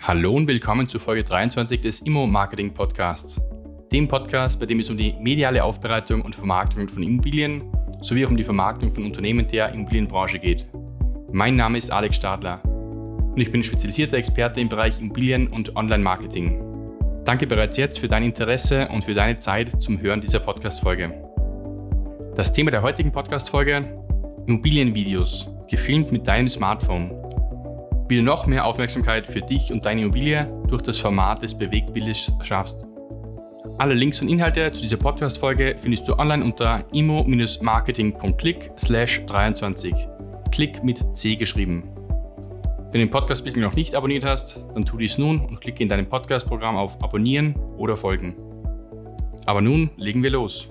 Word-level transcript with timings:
Hallo 0.00 0.32
und 0.32 0.46
willkommen 0.46 0.88
zu 0.88 1.00
Folge 1.00 1.24
23 1.24 1.80
des 1.80 2.00
Immo 2.00 2.26
Marketing 2.26 2.72
Podcasts. 2.72 3.40
Dem 3.92 4.06
Podcast, 4.06 4.58
bei 4.60 4.64
dem 4.64 4.78
es 4.78 4.88
um 4.88 4.96
die 4.96 5.12
mediale 5.20 5.62
Aufbereitung 5.62 6.22
und 6.22 6.36
Vermarktung 6.36 6.88
von 6.88 7.02
Immobilien 7.02 7.64
sowie 8.00 8.24
auch 8.24 8.30
um 8.30 8.36
die 8.36 8.44
Vermarktung 8.44 8.92
von 8.92 9.04
Unternehmen 9.04 9.46
der 9.48 9.72
Immobilienbranche 9.72 10.38
geht. 10.38 10.66
Mein 11.32 11.56
Name 11.56 11.76
ist 11.76 11.90
Alex 11.90 12.16
Stadler 12.16 12.64
und 12.64 13.38
ich 13.38 13.50
bin 13.50 13.62
spezialisierter 13.62 14.16
Experte 14.16 14.60
im 14.60 14.68
Bereich 14.68 14.98
Immobilien 15.00 15.48
und 15.48 15.74
Online-Marketing. 15.76 16.62
Danke 17.24 17.46
bereits 17.46 17.76
jetzt 17.76 17.98
für 17.98 18.08
dein 18.08 18.22
Interesse 18.22 18.88
und 18.88 19.04
für 19.04 19.14
deine 19.14 19.36
Zeit 19.36 19.82
zum 19.82 20.00
Hören 20.00 20.20
dieser 20.20 20.40
Podcast-Folge. 20.40 21.12
Das 22.36 22.52
Thema 22.52 22.70
der 22.70 22.82
heutigen 22.82 23.10
Podcast-Folge: 23.10 24.00
Immobilienvideos, 24.46 25.50
gefilmt 25.68 26.12
mit 26.12 26.26
deinem 26.26 26.48
Smartphone. 26.48 27.10
Wie 28.08 28.16
du 28.16 28.22
noch 28.22 28.46
mehr 28.46 28.64
Aufmerksamkeit 28.64 29.26
für 29.26 29.42
dich 29.42 29.70
und 29.70 29.84
deine 29.84 30.00
Immobilie 30.00 30.50
durch 30.66 30.80
das 30.80 30.98
Format 30.98 31.42
des 31.42 31.58
Bewegtbildes 31.58 32.32
schaffst. 32.42 32.86
Alle 33.76 33.92
Links 33.92 34.22
und 34.22 34.28
Inhalte 34.28 34.72
zu 34.72 34.80
dieser 34.80 34.96
Podcast-Folge 34.96 35.76
findest 35.78 36.08
du 36.08 36.18
online 36.18 36.42
unter 36.42 36.86
immo-marketing.click 36.90 38.70
23. 38.76 39.94
Klick 40.50 40.82
mit 40.82 41.14
C 41.14 41.36
geschrieben. 41.36 41.82
Wenn 42.78 42.92
du 42.92 42.98
den 43.00 43.10
Podcast 43.10 43.44
bislang 43.44 43.64
noch 43.64 43.74
nicht 43.74 43.94
abonniert 43.94 44.24
hast, 44.24 44.58
dann 44.72 44.86
tu 44.86 44.96
dies 44.96 45.18
nun 45.18 45.40
und 45.40 45.60
klicke 45.60 45.82
in 45.82 45.90
deinem 45.90 46.08
Podcast-Programm 46.08 46.78
auf 46.78 47.02
Abonnieren 47.02 47.56
oder 47.76 47.98
Folgen. 47.98 48.34
Aber 49.44 49.60
nun 49.60 49.90
legen 49.98 50.22
wir 50.22 50.30
los. 50.30 50.70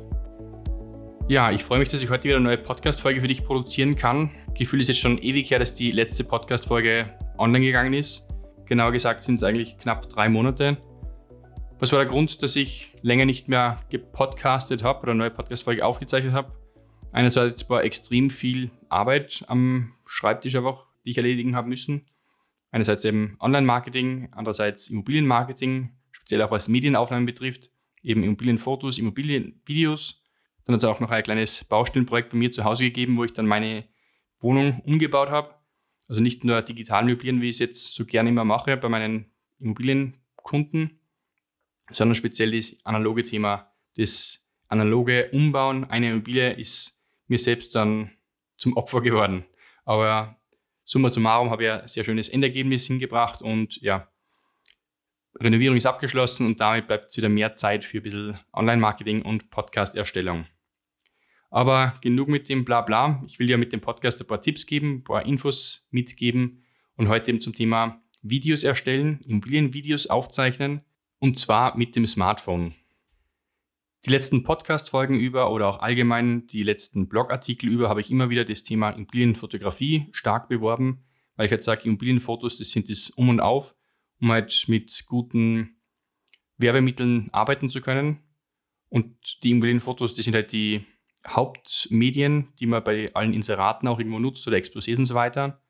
Ja, 1.27 1.51
ich 1.51 1.63
freue 1.63 1.77
mich, 1.77 1.89
dass 1.89 2.01
ich 2.01 2.09
heute 2.09 2.23
wieder 2.23 2.37
eine 2.37 2.45
neue 2.45 2.57
Podcast-Folge 2.57 3.21
für 3.21 3.27
dich 3.27 3.45
produzieren 3.45 3.95
kann. 3.95 4.31
Gefühl 4.55 4.79
ist 4.79 4.87
jetzt 4.87 5.01
schon 5.01 5.19
ewig 5.19 5.51
her, 5.51 5.59
dass 5.59 5.75
die 5.75 5.91
letzte 5.91 6.23
Podcast-Folge 6.23 7.05
online 7.37 7.65
gegangen 7.65 7.93
ist. 7.93 8.27
Genauer 8.65 8.91
gesagt 8.91 9.23
sind 9.23 9.35
es 9.35 9.43
eigentlich 9.43 9.77
knapp 9.77 10.09
drei 10.09 10.29
Monate. 10.29 10.77
Was 11.79 11.91
war 11.91 11.99
der 11.99 12.07
Grund, 12.07 12.41
dass 12.41 12.55
ich 12.55 12.95
länger 13.01 13.25
nicht 13.25 13.47
mehr 13.47 13.79
gepodcastet 13.89 14.83
habe 14.83 15.03
oder 15.03 15.11
eine 15.11 15.19
neue 15.19 15.31
Podcast-Folge 15.31 15.85
aufgezeichnet 15.85 16.33
habe? 16.33 16.51
Einerseits 17.11 17.69
war 17.69 17.83
extrem 17.83 18.29
viel 18.29 18.71
Arbeit 18.89 19.45
am 19.47 19.93
Schreibtisch 20.05 20.55
einfach, 20.55 20.87
die 21.05 21.11
ich 21.11 21.17
erledigen 21.17 21.55
habe 21.55 21.69
müssen. 21.69 22.05
Einerseits 22.71 23.05
eben 23.05 23.37
Online-Marketing, 23.39 24.29
andererseits 24.31 24.89
Immobilienmarketing, 24.89 25.95
speziell 26.11 26.41
auch 26.41 26.51
was 26.51 26.67
Medienaufnahmen 26.67 27.25
betrifft, 27.25 27.71
eben 28.01 28.23
Immobilienfotos, 28.23 28.99
Immobilienvideos. 28.99 30.21
Dann 30.65 30.73
hat 30.73 30.83
es 30.83 30.89
auch 30.89 30.99
noch 30.99 31.11
ein 31.11 31.23
kleines 31.23 31.63
Baustellenprojekt 31.63 32.31
bei 32.31 32.37
mir 32.37 32.51
zu 32.51 32.63
Hause 32.63 32.85
gegeben, 32.85 33.17
wo 33.17 33.23
ich 33.23 33.33
dann 33.33 33.47
meine 33.47 33.85
Wohnung 34.39 34.81
umgebaut 34.85 35.29
habe. 35.29 35.56
Also 36.07 36.21
nicht 36.21 36.43
nur 36.43 36.61
digital 36.61 37.05
möblieren, 37.05 37.41
wie 37.41 37.49
ich 37.49 37.55
es 37.55 37.59
jetzt 37.59 37.95
so 37.95 38.05
gerne 38.05 38.29
immer 38.29 38.45
mache 38.45 38.77
bei 38.77 38.89
meinen 38.89 39.31
Immobilienkunden, 39.59 40.99
sondern 41.91 42.15
speziell 42.15 42.51
das 42.51 42.85
analoge 42.85 43.23
Thema, 43.23 43.73
das 43.95 44.45
analoge 44.67 45.29
Umbauen 45.31 45.85
einer 45.85 46.11
Immobilie 46.11 46.53
ist 46.53 46.99
mir 47.27 47.37
selbst 47.37 47.75
dann 47.75 48.11
zum 48.57 48.75
Opfer 48.77 49.01
geworden. 49.01 49.45
Aber 49.85 50.39
summa 50.83 51.09
summarum 51.09 51.49
habe 51.49 51.63
ich 51.63 51.71
ein 51.71 51.87
sehr 51.87 52.03
schönes 52.03 52.29
Endergebnis 52.29 52.87
hingebracht 52.87 53.41
und 53.41 53.81
ja, 53.81 54.09
Renovierung 55.39 55.77
ist 55.77 55.85
abgeschlossen 55.85 56.47
und 56.47 56.59
damit 56.59 56.87
bleibt 56.87 57.15
wieder 57.15 57.29
mehr 57.29 57.55
Zeit 57.55 57.83
für 57.85 57.97
ein 57.97 58.03
bisschen 58.03 58.39
Online-Marketing 58.53 59.21
und 59.21 59.51
Podcast-Erstellung. 59.51 60.47
Aber 61.49 61.93
genug 62.01 62.27
mit 62.27 62.49
dem 62.49 62.65
Blabla. 62.65 63.21
Ich 63.25 63.39
will 63.39 63.47
dir 63.47 63.57
mit 63.57 63.71
dem 63.71 63.81
Podcast 63.81 64.21
ein 64.21 64.27
paar 64.27 64.41
Tipps 64.41 64.65
geben, 64.65 64.95
ein 64.95 65.03
paar 65.03 65.25
Infos 65.25 65.87
mitgeben 65.91 66.63
und 66.95 67.07
heute 67.07 67.31
eben 67.31 67.41
zum 67.41 67.53
Thema 67.53 68.01
Videos 68.21 68.63
erstellen, 68.63 69.19
Immobilienvideos 69.25 70.07
aufzeichnen 70.07 70.81
und 71.19 71.39
zwar 71.39 71.77
mit 71.77 71.95
dem 71.95 72.05
Smartphone. 72.05 72.73
Die 74.05 74.09
letzten 74.11 74.43
Podcast-Folgen 74.43 75.19
über 75.19 75.51
oder 75.51 75.67
auch 75.67 75.79
allgemein 75.79 76.47
die 76.47 76.63
letzten 76.63 77.09
Blogartikel 77.09 77.69
über 77.69 77.89
habe 77.89 78.01
ich 78.01 78.11
immer 78.11 78.29
wieder 78.29 78.45
das 78.45 78.63
Thema 78.63 78.91
Immobilienfotografie 78.91 80.07
stark 80.11 80.49
beworben, 80.49 81.03
weil 81.35 81.47
ich 81.47 81.51
halt 81.51 81.63
sage, 81.63 81.83
Immobilienfotos, 81.85 82.57
das 82.57 82.71
sind 82.71 82.89
das 82.89 83.09
Um 83.09 83.29
und 83.29 83.39
Auf, 83.39 83.75
um 84.21 84.31
halt 84.31 84.65
mit 84.67 85.05
guten 85.07 85.77
Werbemitteln 86.57 87.29
arbeiten 87.31 87.69
zu 87.69 87.81
können. 87.81 88.19
Und 88.89 89.43
die 89.43 89.51
Immobilienfotos, 89.51 90.15
das 90.15 90.25
sind 90.25 90.35
halt 90.35 90.51
die 90.51 90.85
Hauptmedien, 91.27 92.47
die 92.59 92.65
man 92.65 92.83
bei 92.83 93.13
allen 93.13 93.33
Inseraten 93.33 93.87
auch 93.87 93.99
irgendwo 93.99 94.19
nutzt 94.19 94.47
oder 94.47 94.57
Exposés 94.57 94.97
und 94.97 95.05
so 95.05 95.15
weiter. 95.15 95.61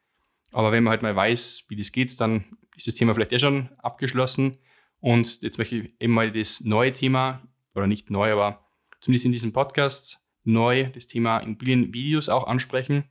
Aber 0.52 0.72
wenn 0.72 0.84
man 0.84 0.92
halt 0.92 1.02
mal 1.02 1.16
weiß, 1.16 1.66
wie 1.68 1.76
das 1.76 1.92
geht, 1.92 2.20
dann 2.22 2.46
ist 2.76 2.88
das 2.88 2.96
Thema 2.96 3.14
vielleicht 3.14 3.34
eh 3.34 3.40
schon 3.40 3.70
abgeschlossen. 3.80 4.58
Und 5.00 5.42
jetzt 5.42 5.58
möchte 5.58 5.78
ich 5.78 5.94
eben 6.00 6.14
mal 6.14 6.32
das 6.32 6.62
neue 6.62 6.92
Thema, 6.92 7.42
oder 7.76 7.88
nicht 7.88 8.10
neu, 8.10 8.32
aber 8.32 8.66
zumindest 9.00 9.26
in 9.26 9.32
diesem 9.32 9.54
Podcast 9.54 10.20
neu 10.44 10.90
das 10.90 11.08
Thema 11.08 11.40
Immobilienvideos 11.40 12.30
auch 12.30 12.48
ansprechen 12.48 13.06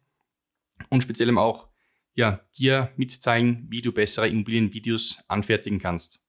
und 0.91 1.03
speziell 1.03 1.29
eben 1.29 1.39
auch 1.39 1.69
ja, 2.15 2.41
dir 2.59 2.91
mitzeigen, 2.97 3.67
wie 3.69 3.83
du 3.83 3.93
bessere 3.93 4.29
Immobilienvideos 4.29 5.21
anfertigen 5.29 5.79
kannst. 5.79 6.21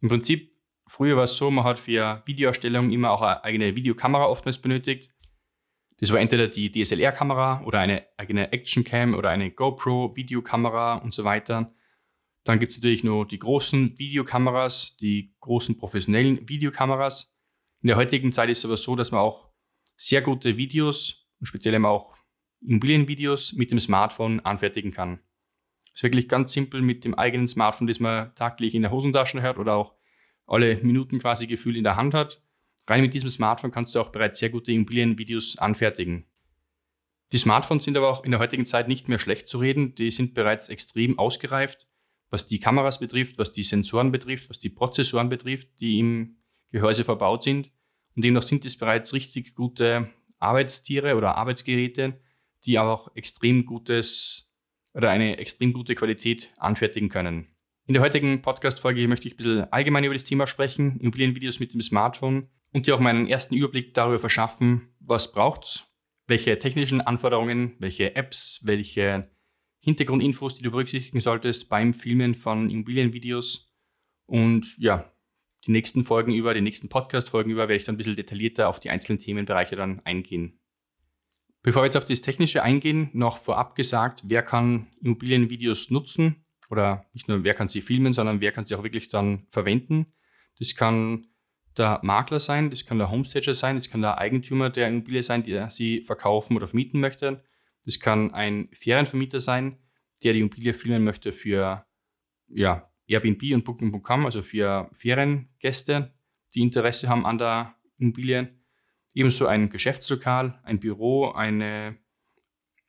Im 0.00 0.08
Prinzip 0.08 0.49
Früher 0.90 1.16
war 1.16 1.22
es 1.22 1.36
so, 1.36 1.52
man 1.52 1.64
hat 1.64 1.78
für 1.78 2.20
Videoerstellung 2.26 2.90
immer 2.90 3.12
auch 3.12 3.22
eine 3.22 3.44
eigene 3.44 3.76
Videokamera 3.76 4.26
oftmals 4.26 4.58
benötigt. 4.58 5.14
Das 5.98 6.10
war 6.10 6.18
entweder 6.18 6.48
die 6.48 6.72
DSLR-Kamera 6.72 7.62
oder 7.64 7.78
eine 7.78 8.08
eigene 8.16 8.52
Action-Cam 8.52 9.14
oder 9.14 9.30
eine 9.30 9.52
GoPro-Videokamera 9.52 10.96
und 10.96 11.14
so 11.14 11.22
weiter. 11.22 11.72
Dann 12.42 12.58
gibt 12.58 12.72
es 12.72 12.78
natürlich 12.78 13.04
nur 13.04 13.24
die 13.24 13.38
großen 13.38 14.00
Videokameras, 14.00 14.96
die 14.96 15.36
großen 15.38 15.78
professionellen 15.78 16.48
Videokameras. 16.48 17.32
In 17.82 17.86
der 17.86 17.96
heutigen 17.96 18.32
Zeit 18.32 18.50
ist 18.50 18.58
es 18.58 18.64
aber 18.64 18.76
so, 18.76 18.96
dass 18.96 19.12
man 19.12 19.20
auch 19.20 19.48
sehr 19.96 20.22
gute 20.22 20.56
Videos 20.56 21.28
und 21.38 21.46
speziell 21.46 21.76
eben 21.76 21.86
auch 21.86 22.16
Immobilienvideos 22.62 23.52
mit 23.52 23.70
dem 23.70 23.78
Smartphone 23.78 24.40
anfertigen 24.40 24.90
kann. 24.90 25.20
Das 25.84 26.00
ist 26.00 26.02
wirklich 26.02 26.28
ganz 26.28 26.52
simpel 26.52 26.82
mit 26.82 27.04
dem 27.04 27.14
eigenen 27.14 27.46
Smartphone, 27.46 27.86
das 27.86 28.00
man 28.00 28.34
tagtäglich 28.34 28.74
in 28.74 28.82
der 28.82 28.90
Hosentasche 28.90 29.40
hat 29.40 29.56
oder 29.56 29.76
auch 29.76 29.99
alle 30.50 30.76
Minuten 30.82 31.18
quasi 31.20 31.46
Gefühl 31.46 31.76
in 31.76 31.84
der 31.84 31.96
Hand 31.96 32.14
hat. 32.14 32.42
Rein 32.86 33.02
mit 33.02 33.14
diesem 33.14 33.30
Smartphone 33.30 33.70
kannst 33.70 33.94
du 33.94 34.00
auch 34.00 34.10
bereits 34.10 34.38
sehr 34.38 34.50
gute 34.50 34.72
Immobilienvideos 34.72 35.58
anfertigen. 35.58 36.26
Die 37.32 37.38
Smartphones 37.38 37.84
sind 37.84 37.96
aber 37.96 38.08
auch 38.08 38.24
in 38.24 38.32
der 38.32 38.40
heutigen 38.40 38.66
Zeit 38.66 38.88
nicht 38.88 39.08
mehr 39.08 39.20
schlecht 39.20 39.48
zu 39.48 39.58
reden. 39.58 39.94
Die 39.94 40.10
sind 40.10 40.34
bereits 40.34 40.68
extrem 40.68 41.18
ausgereift, 41.18 41.86
was 42.28 42.46
die 42.46 42.58
Kameras 42.58 42.98
betrifft, 42.98 43.38
was 43.38 43.52
die 43.52 43.62
Sensoren 43.62 44.10
betrifft, 44.10 44.50
was 44.50 44.58
die 44.58 44.70
Prozessoren 44.70 45.28
betrifft, 45.28 45.68
die 45.78 46.00
im 46.00 46.38
Gehäuse 46.72 47.04
verbaut 47.04 47.44
sind. 47.44 47.70
Und 48.16 48.24
demnach 48.24 48.42
sind 48.42 48.64
es 48.64 48.76
bereits 48.76 49.12
richtig 49.12 49.54
gute 49.54 50.10
Arbeitstiere 50.40 51.14
oder 51.14 51.36
Arbeitsgeräte, 51.36 52.20
die 52.64 52.80
auch 52.80 53.14
extrem 53.14 53.64
gutes 53.64 54.50
oder 54.92 55.10
eine 55.10 55.38
extrem 55.38 55.72
gute 55.72 55.94
Qualität 55.94 56.52
anfertigen 56.56 57.08
können. 57.08 57.46
In 57.90 57.94
der 57.94 58.04
heutigen 58.04 58.40
Podcast-Folge 58.40 59.08
möchte 59.08 59.26
ich 59.26 59.34
ein 59.34 59.36
bisschen 59.36 59.72
allgemein 59.72 60.04
über 60.04 60.14
das 60.14 60.22
Thema 60.22 60.46
sprechen, 60.46 61.00
Immobilienvideos 61.00 61.58
mit 61.58 61.74
dem 61.74 61.82
Smartphone 61.82 62.48
und 62.72 62.86
dir 62.86 62.94
auch 62.94 63.00
meinen 63.00 63.26
ersten 63.26 63.56
Überblick 63.56 63.94
darüber 63.94 64.20
verschaffen, 64.20 64.94
was 65.00 65.32
braucht 65.32 65.64
es, 65.64 65.84
welche 66.28 66.56
technischen 66.60 67.00
Anforderungen, 67.00 67.74
welche 67.80 68.14
Apps, 68.14 68.60
welche 68.62 69.28
Hintergrundinfos, 69.80 70.54
die 70.54 70.62
du 70.62 70.70
berücksichtigen 70.70 71.20
solltest 71.20 71.68
beim 71.68 71.92
Filmen 71.92 72.36
von 72.36 72.70
Immobilienvideos. 72.70 73.74
Und 74.26 74.78
ja, 74.78 75.12
die 75.66 75.72
nächsten 75.72 76.04
Folgen 76.04 76.32
über, 76.32 76.54
die 76.54 76.60
nächsten 76.60 76.88
Podcast-Folgen 76.88 77.50
über, 77.50 77.62
werde 77.62 77.74
ich 77.74 77.86
dann 77.86 77.96
ein 77.96 77.98
bisschen 77.98 78.14
detaillierter 78.14 78.68
auf 78.68 78.78
die 78.78 78.90
einzelnen 78.90 79.18
Themenbereiche 79.18 79.74
dann 79.74 79.98
eingehen. 80.04 80.60
Bevor 81.62 81.82
wir 81.82 81.86
jetzt 81.86 81.96
auf 81.96 82.04
das 82.04 82.20
Technische 82.20 82.62
eingehen, 82.62 83.10
noch 83.14 83.36
vorab 83.36 83.74
gesagt, 83.74 84.22
wer 84.26 84.44
kann 84.44 84.86
Immobilienvideos 85.00 85.90
nutzen 85.90 86.44
oder 86.70 87.04
nicht 87.12 87.28
nur 87.28 87.44
wer 87.44 87.54
kann 87.54 87.68
sie 87.68 87.82
filmen, 87.82 88.12
sondern 88.12 88.40
wer 88.40 88.52
kann 88.52 88.64
sie 88.64 88.74
auch 88.74 88.82
wirklich 88.82 89.08
dann 89.08 89.46
verwenden. 89.48 90.06
Das 90.58 90.74
kann 90.74 91.26
der 91.76 92.00
Makler 92.02 92.40
sein, 92.40 92.70
das 92.70 92.84
kann 92.84 92.98
der 92.98 93.10
Homestager 93.10 93.54
sein, 93.54 93.76
das 93.76 93.90
kann 93.90 94.02
der 94.02 94.18
Eigentümer 94.18 94.70
der 94.70 94.88
Immobilie 94.88 95.22
sein, 95.22 95.42
der 95.44 95.70
sie 95.70 96.02
verkaufen 96.02 96.56
oder 96.56 96.68
vermieten 96.68 97.00
möchte. 97.00 97.42
Das 97.84 97.98
kann 97.98 98.32
ein 98.32 98.68
Ferienvermieter 98.72 99.40
sein, 99.40 99.78
der 100.22 100.32
die 100.32 100.40
Immobilie 100.40 100.74
filmen 100.74 101.04
möchte 101.04 101.32
für 101.32 101.86
ja, 102.48 102.90
Airbnb 103.06 103.42
und 103.54 103.64
Booking.com, 103.64 104.26
also 104.26 104.42
für 104.42 104.88
Feriengäste, 104.92 106.14
die 106.54 106.60
Interesse 106.60 107.08
haben 107.08 107.26
an 107.26 107.38
der 107.38 107.74
Immobilie. 107.98 108.54
Ebenso 109.14 109.46
ein 109.46 109.70
Geschäftslokal, 109.70 110.60
ein 110.62 110.78
Büro, 110.78 111.30
eine, 111.30 111.96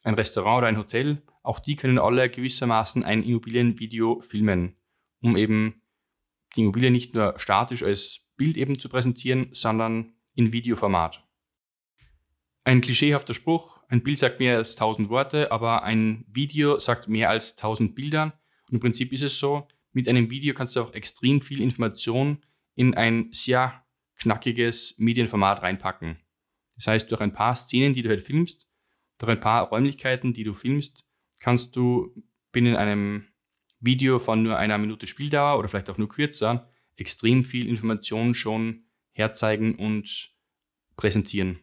ein 0.04 0.14
Restaurant 0.14 0.60
oder 0.60 0.68
ein 0.68 0.78
Hotel 0.78 1.24
auch 1.44 1.60
die 1.60 1.76
können 1.76 1.98
alle 1.98 2.30
gewissermaßen 2.30 3.04
ein 3.04 3.24
Immobilienvideo 3.24 4.22
filmen, 4.22 4.76
um 5.22 5.36
eben 5.36 5.82
die 6.56 6.62
Immobilie 6.62 6.92
nicht 6.92 7.14
nur 7.14 7.38
statisch 7.38 7.84
als 7.84 8.28
Bild 8.38 8.58
eben 8.58 8.80
zu 8.80 8.90
präsentieren, 8.90 9.50
sondern 9.52 10.14
in 10.36 10.54
Videoformat. 10.54 11.24
Ein 12.64 12.82
klischeehafter 12.82 13.34
Spruch, 13.34 13.80
ein 13.88 14.04
Bild 14.04 14.20
sagt 14.20 14.40
mehr 14.40 14.58
als 14.58 14.76
1000 14.76 15.10
Worte, 15.10 15.52
aber 15.52 15.84
ein 15.84 16.26
Video 16.28 16.80
sagt 16.80 17.08
mehr 17.08 17.30
als 17.30 17.58
1000 17.58 17.96
Bilder. 17.96 18.40
Und 18.68 18.76
im 18.76 18.80
Prinzip 18.80 19.12
ist 19.12 19.24
es 19.24 19.40
so, 19.40 19.68
mit 19.92 20.08
einem 20.08 20.30
Video 20.30 20.54
kannst 20.54 20.76
du 20.76 20.82
auch 20.82 20.94
extrem 20.94 21.42
viel 21.42 21.62
Information 21.62 22.46
in 22.76 22.94
ein 22.94 23.30
sehr 23.32 23.84
knackiges 24.20 24.96
Medienformat 24.98 25.62
reinpacken. 25.62 26.20
Das 26.76 26.88
heißt, 26.88 27.12
durch 27.12 27.22
ein 27.22 27.34
paar 27.34 27.56
Szenen, 27.56 27.94
die 27.94 28.02
du 28.02 28.10
halt 28.10 28.24
filmst, 28.24 28.68
durch 29.18 29.32
ein 29.32 29.40
paar 29.40 29.68
Räumlichkeiten, 29.68 30.34
die 30.34 30.44
du 30.44 30.54
filmst, 30.54 31.04
kannst 31.42 31.76
du 31.76 32.14
binnen 32.52 32.76
einem 32.76 33.26
Video 33.80 34.20
von 34.20 34.44
nur 34.44 34.58
einer 34.58 34.78
Minute 34.78 35.08
Spieldauer 35.08 35.60
oder 35.60 35.68
vielleicht 35.68 35.90
auch 35.90 35.98
nur 35.98 36.08
kürzer 36.08 36.70
extrem 36.96 37.44
viel 37.44 37.68
Information 37.68 38.34
schon 38.34 38.84
herzeigen 39.12 39.76
und 39.76 40.32
präsentieren. 40.96 41.60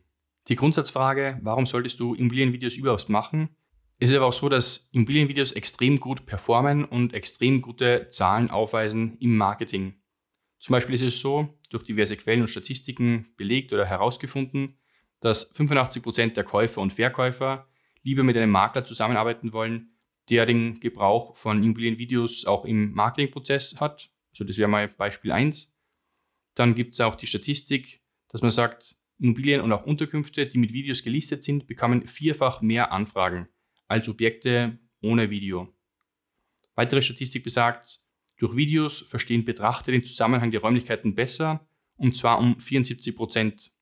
Die 0.49 0.57
Grundsatzfrage, 0.57 1.39
warum 1.43 1.65
solltest 1.65 2.01
du 2.01 2.15
Immobilienvideos 2.15 2.77
überhaupt 2.77 3.09
machen? 3.09 3.51
Es 3.99 4.11
ist 4.11 4.17
aber 4.17 4.27
auch 4.27 4.33
so, 4.33 4.49
dass 4.49 4.89
Immobilienvideos 4.93 5.53
extrem 5.53 6.01
gut 6.01 6.27
performen 6.27 6.85
und 6.85 7.15
extrem 7.15 7.61
gute 7.63 8.09
Zahlen 8.09 8.51
aufweisen 8.51 9.17
im 9.19 9.37
Marketing. 9.37 9.95
Zum 10.59 10.73
Beispiel 10.73 10.95
ist 10.95 11.03
es 11.03 11.21
so, 11.21 11.59
durch 11.71 11.85
diverse 11.85 12.17
Quellen 12.17 12.41
und 12.41 12.49
Statistiken 12.49 13.27
belegt 13.37 13.73
oder 13.73 13.87
herausgefunden, 13.87 14.79
dass 15.21 15.55
85% 15.55 16.35
der 16.35 16.45
Käufer 16.45 16.81
und 16.81 16.93
Verkäufer 16.93 17.69
lieber 18.03 18.23
mit 18.23 18.37
einem 18.37 18.51
Makler 18.51 18.85
zusammenarbeiten 18.85 19.53
wollen, 19.53 19.93
der 20.31 20.47
den 20.47 20.81
Gebrauch 20.81 21.37
von 21.37 21.63
Immobilienvideos 21.63 22.45
auch 22.45 22.65
im 22.65 22.93
Marketingprozess 22.93 23.81
hat. 23.81 24.11
Also 24.33 24.45
das 24.45 24.59
wäre 24.59 24.69
mal 24.69 24.89
Beispiel 24.89 25.33
1. 25.33 25.73
Dann 26.55 26.75
gibt 26.75 26.95
es 26.95 27.01
auch 27.01 27.15
die 27.15 27.27
Statistik, 27.27 28.03
dass 28.29 28.43
man 28.43 28.51
sagt, 28.51 28.97
Immobilien 29.19 29.61
und 29.61 29.73
auch 29.73 29.85
Unterkünfte, 29.85 30.47
die 30.47 30.59
mit 30.59 30.73
Videos 30.73 31.03
gelistet 31.03 31.43
sind, 31.43 31.67
bekommen 31.67 32.07
vierfach 32.07 32.61
mehr 32.61 32.93
Anfragen 32.93 33.49
als 33.89 34.09
Objekte 34.09 34.79
ohne 35.03 35.31
Video. 35.31 35.75
Weitere 36.75 37.03
Statistik 37.03 37.43
besagt, 37.43 38.01
durch 38.37 38.55
Videos 38.55 39.01
verstehen 39.01 39.45
Betrachter 39.45 39.91
den 39.91 40.05
Zusammenhang 40.05 40.53
der 40.53 40.61
Räumlichkeiten 40.61 41.15
besser 41.15 41.69
und 41.97 42.17
zwar 42.17 42.39
um 42.39 42.61
74 42.61 43.17
Prozent. 43.17 43.73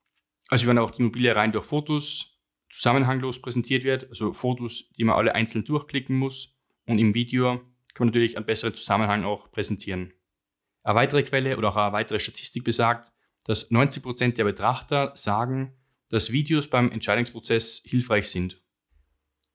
Also 0.49 0.67
wenn 0.67 0.79
auch 0.79 0.91
die 0.91 1.03
Immobilie 1.03 1.35
rein 1.35 1.53
durch 1.53 1.67
Fotos 1.67 2.36
zusammenhanglos 2.77 3.41
präsentiert 3.41 3.85
wird, 3.85 4.09
also 4.09 4.33
Fotos, 4.33 4.91
die 4.97 5.05
man 5.05 5.17
alle 5.17 5.35
einzeln 5.35 5.65
durchklicken 5.65 6.17
muss. 6.17 6.55
Und 6.87 6.99
im 6.99 7.15
Video 7.15 7.59
kann 7.95 8.07
man 8.07 8.09
natürlich 8.09 8.37
einen 8.37 8.47
besseren 8.47 8.75
Zusammenhang 8.75 9.25
auch 9.25 9.51
präsentieren. 9.51 10.13
Eine 10.83 10.95
weitere 10.95 11.23
Quelle 11.23 11.57
oder 11.57 11.71
auch 11.71 11.77
eine 11.77 11.93
weitere 11.93 12.21
Statistik 12.21 12.65
besagt, 12.65 13.13
dass 13.45 13.71
90% 13.71 14.35
der 14.35 14.45
Betrachter 14.45 15.13
sagen, 15.15 15.73
dass 16.11 16.33
Videos 16.33 16.69
beim 16.69 16.91
Entscheidungsprozess 16.91 17.83
hilfreich 17.85 18.29
sind. 18.29 18.63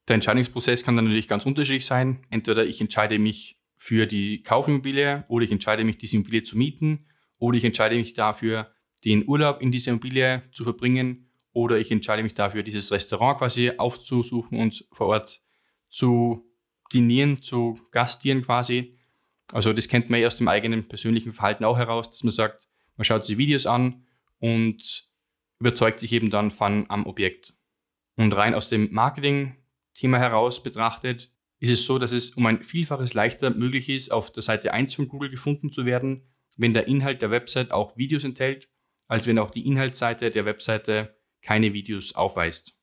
Der 0.07 0.15
Entscheidungsprozess 0.15 0.83
kann 0.83 0.95
dann 0.95 1.05
natürlich 1.05 1.27
ganz 1.27 1.45
unterschiedlich 1.45 1.85
sein. 1.85 2.25
Entweder 2.29 2.65
ich 2.65 2.81
entscheide 2.81 3.19
mich 3.19 3.61
für 3.77 4.07
die 4.07 4.43
Kaufimmobilie 4.43 5.23
oder 5.29 5.45
ich 5.45 5.51
entscheide 5.51 5.83
mich, 5.83 5.97
diese 5.97 6.15
Immobilie 6.17 6.43
zu 6.43 6.57
mieten 6.57 7.05
oder 7.37 7.57
ich 7.57 7.65
entscheide 7.65 7.95
mich 7.95 8.13
dafür, 8.13 8.73
den 9.05 9.27
Urlaub 9.27 9.61
in 9.61 9.71
dieser 9.71 9.91
Immobilie 9.91 10.43
zu 10.51 10.63
verbringen 10.63 11.30
oder 11.53 11.77
ich 11.77 11.91
entscheide 11.91 12.23
mich 12.23 12.33
dafür, 12.33 12.63
dieses 12.63 12.91
Restaurant 12.91 13.39
quasi 13.39 13.71
aufzusuchen 13.77 14.59
und 14.59 14.85
vor 14.91 15.07
Ort 15.07 15.41
zu 15.89 16.45
dinieren, 16.93 17.41
zu 17.41 17.79
gastieren 17.91 18.43
quasi. 18.43 18.97
Also 19.51 19.73
das 19.73 19.87
kennt 19.87 20.09
man 20.09 20.19
ja 20.19 20.27
aus 20.27 20.37
dem 20.37 20.47
eigenen 20.47 20.87
persönlichen 20.87 21.33
Verhalten 21.33 21.65
auch 21.65 21.77
heraus, 21.77 22.09
dass 22.09 22.23
man 22.23 22.31
sagt, 22.31 22.67
man 22.95 23.05
schaut 23.05 23.25
sich 23.25 23.37
Videos 23.37 23.65
an 23.65 24.05
und 24.39 25.09
überzeugt 25.59 25.99
sich 25.99 26.13
eben 26.13 26.29
dann 26.29 26.51
von 26.51 26.85
am 26.89 27.05
Objekt. 27.05 27.53
Und 28.15 28.33
rein 28.33 28.55
aus 28.55 28.69
dem 28.69 28.91
Marketing-Thema 28.91 30.19
heraus 30.19 30.63
betrachtet, 30.63 31.31
ist 31.59 31.71
es 31.71 31.85
so, 31.85 31.99
dass 31.99 32.11
es 32.11 32.31
um 32.31 32.45
ein 32.45 32.63
Vielfaches 32.63 33.13
leichter 33.13 33.51
möglich 33.51 33.89
ist, 33.89 34.11
auf 34.11 34.31
der 34.31 34.43
Seite 34.43 34.73
1 34.73 34.95
von 34.95 35.07
Google 35.07 35.29
gefunden 35.29 35.71
zu 35.71 35.85
werden, 35.85 36.27
wenn 36.57 36.73
der 36.73 36.87
Inhalt 36.87 37.21
der 37.21 37.31
Website 37.31 37.71
auch 37.71 37.97
Videos 37.97 38.23
enthält, 38.23 38.69
als 39.07 39.27
wenn 39.27 39.37
auch 39.37 39.51
die 39.51 39.67
Inhaltsseite 39.67 40.29
der 40.29 40.45
Webseite 40.45 41.15
keine 41.41 41.73
Videos 41.73 42.13
aufweist. 42.13 42.77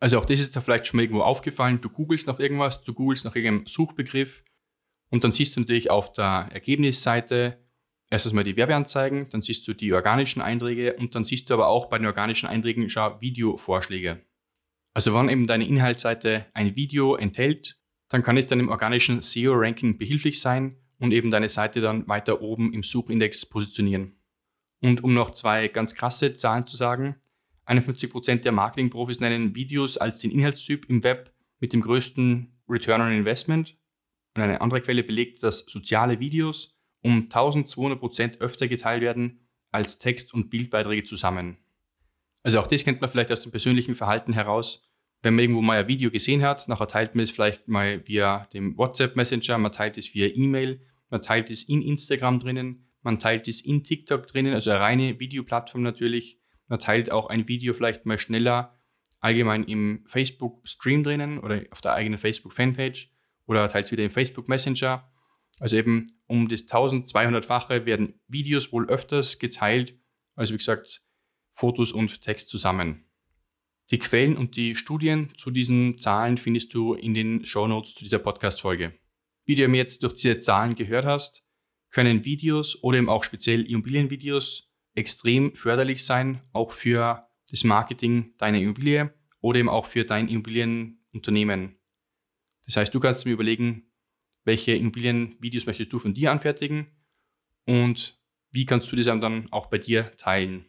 Also 0.00 0.18
auch 0.18 0.24
das 0.24 0.40
ist 0.40 0.56
da 0.56 0.60
vielleicht 0.60 0.86
schon 0.86 0.96
mal 0.96 1.02
irgendwo 1.02 1.22
aufgefallen. 1.22 1.80
Du 1.80 1.90
googelst 1.90 2.26
nach 2.26 2.38
irgendwas, 2.38 2.82
du 2.82 2.94
googelst 2.94 3.24
nach 3.24 3.36
irgendeinem 3.36 3.66
Suchbegriff 3.66 4.44
und 5.10 5.24
dann 5.24 5.32
siehst 5.32 5.56
du 5.56 5.60
natürlich 5.60 5.90
auf 5.90 6.12
der 6.12 6.48
Ergebnisseite 6.50 7.58
erstens 8.10 8.32
mal 8.32 8.44
die 8.44 8.56
Werbeanzeigen, 8.56 9.28
dann 9.30 9.42
siehst 9.42 9.66
du 9.68 9.74
die 9.74 9.92
organischen 9.92 10.42
Einträge 10.42 10.94
und 10.96 11.14
dann 11.14 11.24
siehst 11.24 11.48
du 11.48 11.54
aber 11.54 11.68
auch 11.68 11.88
bei 11.88 11.98
den 11.98 12.06
organischen 12.06 12.48
Einträgen 12.48 12.88
schon 12.88 13.20
Videovorschläge. 13.20 14.24
Also 14.94 15.14
wenn 15.14 15.28
eben 15.28 15.46
deine 15.46 15.66
Inhaltsseite 15.66 16.46
ein 16.52 16.74
Video 16.74 17.14
enthält, 17.14 17.78
dann 18.08 18.24
kann 18.24 18.36
es 18.36 18.48
deinem 18.48 18.68
organischen 18.68 19.22
SEO-Ranking 19.22 19.98
behilflich 19.98 20.40
sein 20.40 20.76
und 20.98 21.12
eben 21.12 21.30
deine 21.30 21.48
Seite 21.48 21.80
dann 21.80 22.08
weiter 22.08 22.42
oben 22.42 22.72
im 22.72 22.82
Suchindex 22.82 23.46
positionieren. 23.46 24.20
Und 24.82 25.04
um 25.04 25.14
noch 25.14 25.30
zwei 25.30 25.68
ganz 25.68 25.94
krasse 25.94 26.32
Zahlen 26.32 26.66
zu 26.66 26.76
sagen, 26.76 27.16
51% 27.66 28.36
der 28.42 28.52
Marketingprofis 28.52 29.20
nennen 29.20 29.54
Videos 29.54 29.96
als 29.96 30.18
den 30.18 30.30
Inhaltstyp 30.30 30.86
im 30.88 31.02
Web 31.02 31.32
mit 31.60 31.72
dem 31.72 31.80
größten 31.80 32.60
Return 32.68 33.00
on 33.00 33.12
Investment. 33.12 33.76
Und 34.36 34.42
eine 34.42 34.60
andere 34.60 34.80
Quelle 34.80 35.02
belegt, 35.02 35.42
dass 35.42 35.60
soziale 35.60 36.20
Videos 36.20 36.76
um 37.02 37.28
1200% 37.28 38.38
öfter 38.38 38.68
geteilt 38.68 39.02
werden 39.02 39.40
als 39.70 39.98
Text- 39.98 40.34
und 40.34 40.50
Bildbeiträge 40.50 41.04
zusammen. 41.04 41.58
Also 42.42 42.60
auch 42.60 42.66
das 42.66 42.84
kennt 42.84 43.00
man 43.00 43.10
vielleicht 43.10 43.32
aus 43.32 43.42
dem 43.42 43.50
persönlichen 43.50 43.94
Verhalten 43.94 44.32
heraus. 44.32 44.82
Wenn 45.22 45.34
man 45.34 45.42
irgendwo 45.42 45.62
mal 45.62 45.78
ein 45.78 45.88
Video 45.88 46.10
gesehen 46.10 46.42
hat, 46.42 46.66
nachher 46.68 46.88
teilt 46.88 47.14
man 47.14 47.24
es 47.24 47.30
vielleicht 47.30 47.68
mal 47.68 48.06
via 48.06 48.46
dem 48.52 48.76
WhatsApp 48.78 49.16
Messenger, 49.16 49.58
man 49.58 49.72
teilt 49.72 49.98
es 49.98 50.14
via 50.14 50.28
E-Mail, 50.28 50.80
man 51.10 51.20
teilt 51.20 51.50
es 51.50 51.64
in 51.64 51.82
Instagram 51.82 52.40
drinnen, 52.40 52.86
man 53.02 53.18
teilt 53.18 53.46
es 53.46 53.60
in 53.60 53.84
TikTok 53.84 54.26
drinnen, 54.26 54.54
also 54.54 54.70
eine 54.70 54.80
reine 54.80 55.20
Videoplattform 55.20 55.82
natürlich. 55.82 56.39
Man 56.70 56.78
teilt 56.78 57.10
auch 57.10 57.28
ein 57.28 57.48
Video 57.48 57.74
vielleicht 57.74 58.06
mal 58.06 58.18
schneller 58.18 58.78
allgemein 59.18 59.64
im 59.64 60.04
Facebook-Stream 60.06 61.02
drinnen 61.02 61.38
oder 61.40 61.64
auf 61.72 61.80
der 61.80 61.94
eigenen 61.94 62.18
Facebook-Fanpage 62.18 63.12
oder 63.46 63.68
teilt 63.68 63.86
es 63.86 63.92
wieder 63.92 64.04
im 64.04 64.10
Facebook 64.10 64.48
Messenger. 64.48 65.12
Also 65.58 65.76
eben 65.76 66.04
um 66.26 66.48
das 66.48 66.68
1200-fache 66.68 67.84
werden 67.84 68.20
Videos 68.28 68.72
wohl 68.72 68.88
öfters 68.88 69.38
geteilt, 69.38 69.98
als 70.36 70.52
wie 70.52 70.58
gesagt 70.58 71.02
Fotos 71.50 71.92
und 71.92 72.22
Text 72.22 72.48
zusammen. 72.48 73.04
Die 73.90 73.98
Quellen 73.98 74.36
und 74.36 74.56
die 74.56 74.76
Studien 74.76 75.32
zu 75.36 75.50
diesen 75.50 75.98
Zahlen 75.98 76.38
findest 76.38 76.72
du 76.72 76.94
in 76.94 77.12
den 77.12 77.44
Show 77.44 77.66
Notes 77.66 77.94
zu 77.94 78.04
dieser 78.04 78.20
Podcast-Folge. 78.20 78.94
Wie 79.44 79.56
du 79.56 79.66
jetzt 79.66 80.04
durch 80.04 80.14
diese 80.14 80.38
Zahlen 80.38 80.76
gehört 80.76 81.04
hast, 81.04 81.44
können 81.90 82.24
Videos 82.24 82.80
oder 82.84 82.98
eben 82.98 83.08
auch 83.08 83.24
speziell 83.24 83.68
Immobilienvideos 83.68 84.69
extrem 84.94 85.54
förderlich 85.54 86.04
sein, 86.04 86.42
auch 86.52 86.72
für 86.72 87.28
das 87.50 87.64
Marketing 87.64 88.34
deiner 88.38 88.58
Immobilie 88.58 89.12
oder 89.40 89.58
eben 89.58 89.68
auch 89.68 89.86
für 89.86 90.04
dein 90.04 90.28
Immobilienunternehmen. 90.28 91.76
Das 92.66 92.76
heißt, 92.76 92.94
du 92.94 93.00
kannst 93.00 93.26
mir 93.26 93.32
überlegen, 93.32 93.90
welche 94.44 94.74
Immobilienvideos 94.74 95.66
möchtest 95.66 95.92
du 95.92 95.98
von 95.98 96.14
dir 96.14 96.30
anfertigen 96.30 96.86
und 97.66 98.18
wie 98.52 98.66
kannst 98.66 98.90
du 98.90 98.96
das 98.96 99.06
dann 99.06 99.50
auch 99.52 99.66
bei 99.66 99.78
dir 99.78 100.16
teilen. 100.16 100.66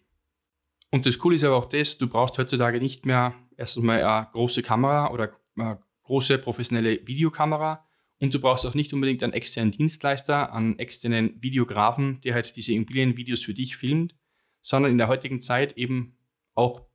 Und 0.92 1.06
das 1.06 1.18
Coole 1.20 1.36
ist 1.36 1.44
aber 1.44 1.56
auch 1.56 1.66
das, 1.66 1.98
du 1.98 2.08
brauchst 2.08 2.38
heutzutage 2.38 2.80
nicht 2.80 3.06
mehr 3.06 3.34
erstens 3.56 3.84
mal 3.84 4.04
eine 4.04 4.28
große 4.32 4.62
Kamera 4.62 5.12
oder 5.12 5.38
eine 5.56 5.82
große 6.04 6.38
professionelle 6.38 7.06
Videokamera, 7.08 7.88
und 8.22 8.34
du 8.34 8.40
brauchst 8.40 8.68
auch 8.68 8.76
nicht 8.76 8.94
unbedingt 8.94 9.24
einen 9.24 9.34
externen 9.34 9.72
Dienstleister, 9.72 10.54
einen 10.54 10.78
externen 10.78 11.42
Videografen, 11.42 12.22
der 12.22 12.36
halt 12.36 12.56
diese 12.56 12.72
Immobilienvideos 12.72 13.42
für 13.42 13.56
dich 13.56 13.76
filmt, 13.76 14.16
sondern 14.62 14.92
in 14.92 15.00
der 15.00 15.08
heutigen 15.08 15.42
Zeit 15.42 15.76
eben 15.76 16.16
auch 16.54 16.86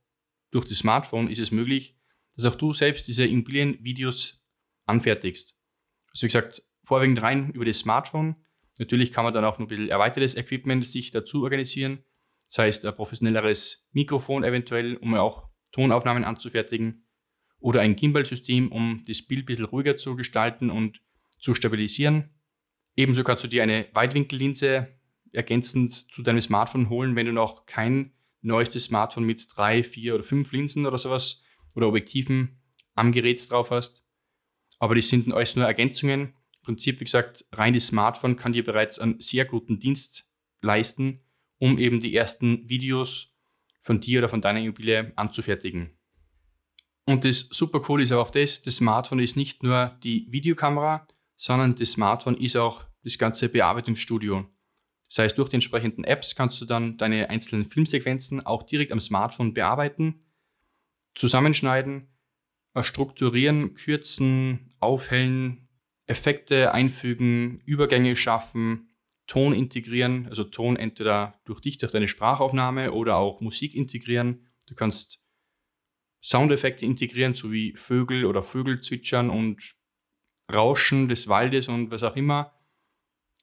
durch 0.51 0.65
das 0.65 0.77
Smartphone 0.77 1.29
ist 1.29 1.39
es 1.39 1.51
möglich, 1.51 1.97
dass 2.37 2.45
auch 2.45 2.55
du 2.55 2.71
selbst 2.71 3.09
diese 3.09 3.25
Immobilienvideos 3.25 4.41
anfertigst. 4.85 5.57
Also 6.13 6.23
wie 6.23 6.27
gesagt, 6.27 6.63
vorwiegend 6.83 7.21
rein 7.21 7.51
über 7.51 7.65
das 7.65 7.79
Smartphone. 7.79 8.37
Natürlich 8.79 9.11
kann 9.11 9.25
man 9.25 9.33
dann 9.33 9.43
auch 9.43 9.59
noch 9.59 9.65
ein 9.65 9.67
bisschen 9.67 9.89
erweitertes 9.89 10.35
Equipment 10.35 10.87
sich 10.87 11.11
dazu 11.11 11.43
organisieren. 11.43 12.05
Das 12.47 12.59
heißt, 12.59 12.85
ein 12.85 12.95
professionelleres 12.95 13.85
Mikrofon 13.91 14.45
eventuell, 14.45 14.95
um 14.95 15.13
auch 15.15 15.49
Tonaufnahmen 15.73 16.23
anzufertigen. 16.23 17.05
Oder 17.59 17.81
ein 17.81 17.97
Gimbal-System, 17.97 18.71
um 18.71 19.03
das 19.05 19.23
Bild 19.23 19.41
ein 19.41 19.45
bisschen 19.45 19.65
ruhiger 19.65 19.97
zu 19.97 20.15
gestalten 20.15 20.69
und 20.69 21.01
zu 21.37 21.53
stabilisieren. 21.53 22.29
Ebenso 22.95 23.23
kannst 23.23 23.43
du 23.43 23.47
dir 23.47 23.63
eine 23.63 23.87
Weitwinkellinse 23.93 24.87
ergänzend 25.31 26.11
zu 26.11 26.23
deinem 26.23 26.41
Smartphone 26.41 26.89
holen, 26.89 27.15
wenn 27.15 27.27
du 27.27 27.31
noch 27.31 27.65
kein 27.65 28.13
neuestes 28.41 28.85
Smartphone 28.85 29.25
mit 29.25 29.47
drei, 29.55 29.83
vier 29.83 30.15
oder 30.15 30.23
fünf 30.23 30.51
Linsen 30.51 30.85
oder 30.85 30.97
sowas 30.97 31.41
oder 31.75 31.87
Objektiven 31.87 32.59
am 32.95 33.11
Gerät 33.11 33.49
drauf 33.49 33.71
hast. 33.71 34.03
Aber 34.79 34.95
die 34.95 35.01
sind 35.01 35.31
alles 35.31 35.55
nur 35.55 35.65
Ergänzungen. 35.65 36.21
Im 36.21 36.63
Prinzip, 36.63 36.99
wie 36.99 37.05
gesagt, 37.05 37.45
rein 37.51 37.73
das 37.73 37.87
Smartphone 37.87 38.35
kann 38.35 38.53
dir 38.53 38.63
bereits 38.63 38.99
einen 38.99 39.19
sehr 39.19 39.45
guten 39.45 39.79
Dienst 39.79 40.27
leisten, 40.61 41.21
um 41.59 41.77
eben 41.77 41.99
die 41.99 42.15
ersten 42.15 42.67
Videos 42.67 43.33
von 43.79 43.99
dir 43.99 44.19
oder 44.19 44.29
von 44.29 44.41
deiner 44.41 44.59
Immobilie 44.59 45.13
anzufertigen. 45.15 45.97
Und 47.05 47.23
das 47.23 47.47
super 47.51 47.81
cool 47.87 48.01
ist 48.01 48.11
aber 48.11 48.21
auch 48.21 48.31
das, 48.31 48.61
das 48.61 48.77
Smartphone 48.77 49.19
ist 49.19 49.37
nicht 49.37 49.63
nur 49.63 49.97
die 50.03 50.27
Videokamera, 50.29 51.07
sondern 51.37 51.75
das 51.75 51.93
Smartphone 51.93 52.35
ist 52.35 52.57
auch 52.57 52.83
das 53.03 53.17
ganze 53.17 53.47
Bearbeitungsstudio. 53.47 54.45
Das 55.07 55.19
heißt, 55.19 55.37
durch 55.37 55.49
die 55.49 55.55
entsprechenden 55.55 56.03
Apps 56.03 56.35
kannst 56.35 56.59
du 56.59 56.65
dann 56.65 56.97
deine 56.97 57.29
einzelnen 57.29 57.65
Filmsequenzen 57.65 58.45
auch 58.45 58.63
direkt 58.63 58.91
am 58.91 58.99
Smartphone 58.99 59.53
bearbeiten, 59.53 60.25
zusammenschneiden, 61.15 62.09
strukturieren, 62.81 63.73
kürzen, 63.73 64.75
aufhellen, 64.79 65.69
Effekte 66.05 66.73
einfügen, 66.73 67.61
Übergänge 67.65 68.15
schaffen, 68.15 68.89
Ton 69.27 69.53
integrieren, 69.53 70.27
also 70.27 70.45
Ton 70.45 70.77
entweder 70.77 71.39
durch 71.43 71.59
dich, 71.59 71.77
durch 71.77 71.91
deine 71.91 72.07
Sprachaufnahme 72.07 72.93
oder 72.93 73.17
auch 73.17 73.41
Musik 73.41 73.75
integrieren. 73.75 74.47
Du 74.67 74.75
kannst 74.75 75.21
Soundeffekte 76.23 76.85
integrieren, 76.85 77.33
so 77.33 77.51
wie 77.51 77.75
Vögel 77.75 78.25
oder 78.25 78.41
Vögel 78.41 78.81
zwitschern 78.81 79.29
und 79.29 79.76
Rauschen 80.51 81.09
des 81.09 81.27
Waldes 81.27 81.67
und 81.67 81.91
was 81.91 82.03
auch 82.03 82.15
immer. 82.15 82.53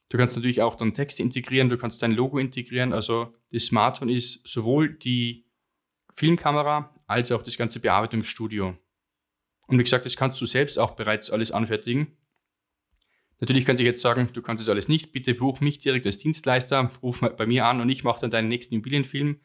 Du 0.08 0.18
kannst 0.18 0.36
natürlich 0.36 0.62
auch 0.62 0.74
dann 0.74 0.94
Texte 0.94 1.22
integrieren, 1.22 1.68
du 1.68 1.76
kannst 1.76 2.02
dein 2.02 2.12
Logo 2.12 2.38
integrieren. 2.38 2.92
Also 2.92 3.34
das 3.50 3.66
Smartphone 3.66 4.08
ist 4.08 4.46
sowohl 4.46 4.94
die 4.94 5.46
Filmkamera 6.12 6.94
als 7.06 7.32
auch 7.32 7.42
das 7.42 7.56
ganze 7.56 7.80
Bearbeitungsstudio. 7.80 8.76
Und 9.66 9.78
wie 9.78 9.82
gesagt, 9.82 10.06
das 10.06 10.16
kannst 10.16 10.40
du 10.40 10.46
selbst 10.46 10.78
auch 10.78 10.92
bereits 10.92 11.30
alles 11.30 11.50
anfertigen. 11.50 12.16
Natürlich 13.40 13.64
könnte 13.64 13.82
ich 13.82 13.86
jetzt 13.86 14.02
sagen, 14.02 14.28
du 14.32 14.42
kannst 14.42 14.62
es 14.62 14.68
alles 14.68 14.88
nicht, 14.88 15.12
bitte 15.12 15.34
buch 15.34 15.60
mich 15.60 15.78
direkt 15.78 16.06
als 16.06 16.18
Dienstleister, 16.18 16.90
ruf 17.02 17.20
bei 17.20 17.46
mir 17.46 17.66
an 17.66 17.80
und 17.80 17.88
ich 17.88 18.04
mache 18.04 18.20
dann 18.20 18.30
deinen 18.30 18.48
nächsten 18.48 18.74
Immobilienfilm. 18.74 19.40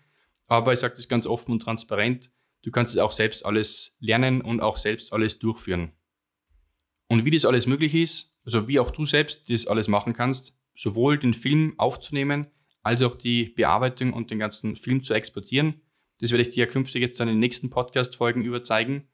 Aber 0.47 0.73
ich 0.73 0.79
sage 0.79 0.95
das 0.95 1.07
ganz 1.07 1.25
offen 1.25 1.51
und 1.51 1.61
transparent, 1.61 2.31
du 2.63 2.71
kannst 2.71 2.93
es 2.93 2.99
auch 2.99 3.11
selbst 3.11 3.45
alles 3.45 3.95
lernen 3.99 4.41
und 4.41 4.61
auch 4.61 4.77
selbst 4.77 5.13
alles 5.13 5.39
durchführen. 5.39 5.93
Und 7.09 7.25
wie 7.25 7.31
das 7.31 7.45
alles 7.45 7.67
möglich 7.67 7.93
ist, 7.95 8.37
also 8.45 8.67
wie 8.67 8.79
auch 8.79 8.91
du 8.91 9.05
selbst 9.05 9.49
das 9.49 9.67
alles 9.67 9.87
machen 9.87 10.13
kannst, 10.13 10.55
sowohl 10.75 11.17
den 11.17 11.33
Film 11.33 11.73
aufzunehmen, 11.77 12.47
als 12.81 13.01
auch 13.01 13.15
die 13.15 13.49
Bearbeitung 13.49 14.13
und 14.13 14.31
den 14.31 14.39
ganzen 14.39 14.77
Film 14.77 15.03
zu 15.03 15.13
exportieren, 15.13 15.81
das 16.19 16.31
werde 16.31 16.43
ich 16.43 16.53
dir 16.53 16.67
künftig 16.67 17.01
jetzt 17.01 17.19
in 17.19 17.27
den 17.27 17.39
nächsten 17.39 17.69
Podcast-Folgen 17.69 18.43
überzeigen. 18.43 19.07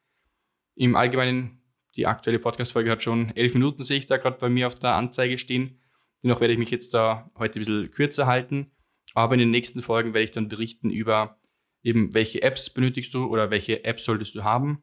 Im 0.76 0.96
Allgemeinen, 0.96 1.62
die 1.96 2.08
aktuelle 2.08 2.40
Podcast-Folge 2.40 2.92
hat 2.92 3.04
schon 3.04 3.36
elf 3.36 3.54
Minuten, 3.54 3.84
sehe 3.84 3.98
ich 3.98 4.08
da 4.08 4.18
gerade 4.18 4.38
bei 4.40 4.50
mir 4.50 4.68
auf 4.68 4.76
der 4.76 4.96
Anzeige 4.96 5.38
stehen. 5.38 5.80
Dennoch 6.24 6.42
werde 6.42 6.54
ich 6.54 6.60
mich 6.60 6.72
jetzt 6.72 6.94
da 6.94 7.32
heute 7.38 7.60
ein 7.60 7.62
bisschen 7.62 7.92
kürzer 7.92 8.26
halten. 8.26 8.72
Aber 9.14 9.36
in 9.36 9.40
den 9.40 9.52
nächsten 9.52 9.82
Folgen 9.82 10.14
werde 10.14 10.26
ich 10.26 10.32
dann 10.32 10.50
berichten 10.50 10.90
über 10.90 11.40
eben, 11.84 12.14
welche 12.14 12.42
Apps 12.42 12.72
benötigst 12.72 13.14
du 13.14 13.26
oder 13.26 13.52
welche 13.52 13.86
Apps 13.86 14.04
solltest 14.04 14.34
du 14.36 14.44
haben. 14.44 14.82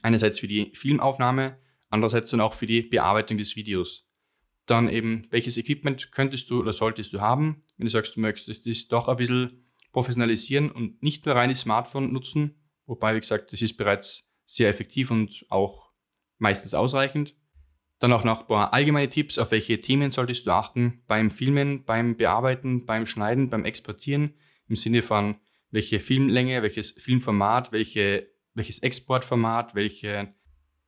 Einerseits 0.00 0.38
für 0.38 0.48
die 0.48 0.70
Filmaufnahme, 0.74 1.58
andererseits 1.90 2.30
dann 2.30 2.40
auch 2.40 2.54
für 2.54 2.66
die 2.66 2.82
Bearbeitung 2.82 3.36
des 3.36 3.56
Videos. 3.56 4.08
Dann 4.66 4.88
eben, 4.88 5.26
welches 5.30 5.58
Equipment 5.58 6.12
könntest 6.12 6.50
du 6.50 6.60
oder 6.60 6.72
solltest 6.72 7.12
du 7.12 7.20
haben, 7.20 7.64
wenn 7.76 7.86
du 7.86 7.90
sagst, 7.90 8.16
du 8.16 8.20
möchtest 8.20 8.66
das 8.66 8.88
doch 8.88 9.08
ein 9.08 9.16
bisschen 9.16 9.66
professionalisieren 9.92 10.70
und 10.70 11.02
nicht 11.02 11.26
nur 11.26 11.34
reines 11.34 11.60
Smartphone 11.60 12.12
nutzen. 12.12 12.54
Wobei, 12.86 13.14
wie 13.14 13.20
gesagt, 13.20 13.52
das 13.52 13.62
ist 13.62 13.76
bereits 13.76 14.32
sehr 14.46 14.68
effektiv 14.68 15.10
und 15.10 15.44
auch 15.48 15.90
meistens 16.38 16.74
ausreichend. 16.74 17.34
Dann 17.98 18.12
auch 18.12 18.24
noch 18.24 18.40
ein 18.40 18.46
paar 18.46 18.72
allgemeine 18.72 19.10
Tipps, 19.10 19.38
auf 19.38 19.50
welche 19.50 19.80
Themen 19.80 20.10
solltest 20.10 20.46
du 20.46 20.52
achten 20.52 21.02
beim 21.06 21.30
Filmen, 21.30 21.84
beim 21.84 22.16
Bearbeiten, 22.16 22.86
beim 22.86 23.04
Schneiden, 23.04 23.50
beim 23.50 23.64
Exportieren, 23.64 24.34
im 24.68 24.76
Sinne 24.76 25.02
von 25.02 25.36
welche 25.70 26.00
Filmlänge, 26.00 26.62
welches 26.62 26.92
Filmformat, 26.92 27.72
welche, 27.72 28.28
welches 28.54 28.78
Exportformat, 28.78 29.74
welche 29.74 30.34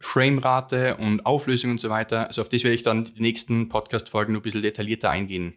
Framerate 0.03 0.97
und 0.97 1.25
Auflösung 1.25 1.71
und 1.71 1.81
so 1.81 1.89
weiter. 1.89 2.29
Also 2.29 2.43
auf 2.43 2.49
das 2.49 2.65
werde 2.65 2.75
ich 2.75 2.83
dann 2.83 3.05
die 3.05 3.23
nächsten 3.23 3.69
Podcast-Folgen 3.69 4.33
noch 4.35 4.41
ein 4.41 4.43
bisschen 4.43 4.63
detaillierter 4.63 5.11
eingehen. 5.11 5.55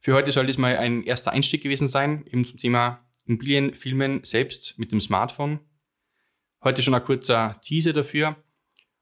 Für 0.00 0.14
heute 0.14 0.32
soll 0.32 0.46
das 0.46 0.58
mal 0.58 0.76
ein 0.76 1.02
erster 1.04 1.30
Einstieg 1.30 1.62
gewesen 1.62 1.88
sein, 1.88 2.26
eben 2.26 2.44
zum 2.44 2.58
Thema 2.58 3.06
Immobilienfilmen 3.26 4.24
selbst 4.24 4.78
mit 4.78 4.92
dem 4.92 5.00
Smartphone. 5.00 5.60
Heute 6.62 6.82
schon 6.82 6.94
ein 6.94 7.04
kurzer 7.04 7.60
Teaser 7.62 7.92
dafür. 7.92 8.36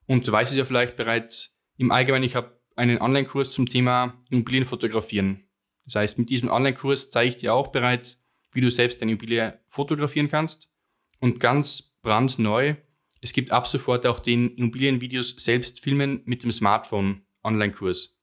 Und 0.05 0.27
du 0.27 0.31
weißt 0.31 0.51
es 0.51 0.57
ja 0.57 0.65
vielleicht 0.65 0.95
bereits, 0.95 1.57
im 1.77 1.91
Allgemeinen, 1.91 2.23
ich 2.23 2.35
habe 2.35 2.61
einen 2.75 3.01
Online-Kurs 3.01 3.51
zum 3.51 3.65
Thema 3.65 4.23
Immobilienfotografieren. 4.29 5.43
Das 5.85 5.95
heißt, 5.95 6.17
mit 6.17 6.29
diesem 6.29 6.49
Online-Kurs 6.49 7.09
zeige 7.09 7.29
ich 7.29 7.37
dir 7.37 7.53
auch 7.53 7.67
bereits, 7.69 8.23
wie 8.51 8.61
du 8.61 8.69
selbst 8.69 9.01
deine 9.01 9.13
Immobilie 9.13 9.59
fotografieren 9.67 10.29
kannst. 10.29 10.69
Und 11.19 11.39
ganz 11.39 11.93
brandneu, 12.01 12.75
es 13.23 13.31
gibt 13.31 13.51
ab 13.51 13.67
sofort 13.67 14.05
auch 14.05 14.19
den 14.19 14.53
Immobilienvideos 14.57 15.35
selbst 15.37 15.79
filmen 15.79 16.21
mit 16.25 16.43
dem 16.43 16.51
Smartphone 16.51 17.21
Online-Kurs. 17.41 18.17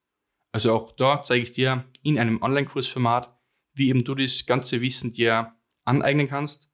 Also 0.53 0.75
auch 0.75 0.93
da 0.93 1.23
zeige 1.23 1.43
ich 1.43 1.53
dir 1.53 1.87
in 2.03 2.19
einem 2.19 2.43
Online-Kursformat, 2.43 3.35
wie 3.73 3.89
eben 3.89 4.05
du 4.05 4.15
das 4.15 4.45
ganze 4.45 4.83
Wissen 4.83 5.15
dir 5.15 5.57
aneignen 5.85 6.29
kannst, 6.29 6.71